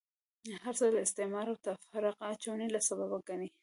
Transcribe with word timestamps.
هرڅه 0.65 0.85
له 0.95 0.99
استعماره 1.05 1.49
او 1.53 1.57
تفرقه 1.65 2.23
اچونې 2.33 2.67
له 2.75 2.79
سببه 2.87 3.17
ګڼي. 3.27 3.49